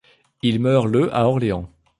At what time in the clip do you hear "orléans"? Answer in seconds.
1.27-1.69